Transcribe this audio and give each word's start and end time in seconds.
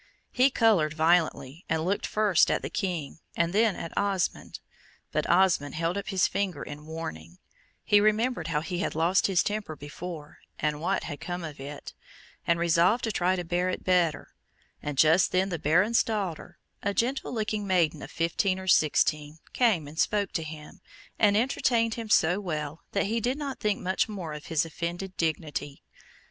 He 0.31 0.49
coloured 0.49 0.95
violently, 0.95 1.63
and 1.69 1.85
looked 1.85 2.07
first 2.07 2.49
at 2.49 2.63
the 2.63 2.71
King, 2.71 3.19
and 3.35 3.53
then 3.53 3.75
at 3.75 3.95
Osmond, 3.95 4.59
but 5.11 5.29
Osmond 5.29 5.75
held 5.75 5.95
up 5.95 6.07
his 6.07 6.25
finger 6.25 6.63
in 6.63 6.87
warning; 6.87 7.37
he 7.83 8.01
remembered 8.01 8.47
how 8.47 8.61
he 8.61 8.79
had 8.79 8.95
lost 8.95 9.27
his 9.27 9.43
temper 9.43 9.75
before, 9.75 10.39
and 10.57 10.81
what 10.81 11.03
had 11.03 11.19
come 11.21 11.43
of 11.43 11.59
it, 11.59 11.93
and 12.47 12.57
resolved 12.59 13.03
to 13.03 13.11
try 13.11 13.35
to 13.35 13.43
bear 13.43 13.69
it 13.69 13.83
better; 13.83 14.33
and 14.81 14.97
just 14.97 15.31
then 15.31 15.49
the 15.49 15.59
Baron's 15.59 16.01
daughter, 16.01 16.57
a 16.81 16.95
gentle 16.95 17.31
looking 17.31 17.67
maiden 17.67 18.01
of 18.01 18.09
fifteen 18.09 18.57
or 18.57 18.67
sixteen, 18.67 19.37
came 19.53 19.87
and 19.87 19.99
spoke 19.99 20.31
to 20.31 20.41
him, 20.41 20.81
and 21.19 21.37
entertained 21.37 21.93
him 21.93 22.09
so 22.09 22.39
well, 22.39 22.81
that 22.93 23.05
he 23.05 23.19
did 23.19 23.37
not 23.37 23.59
think 23.59 23.79
much 23.79 24.09
more 24.09 24.33
of 24.33 24.47
his 24.47 24.65
offended 24.65 25.15
dignity. 25.15 25.83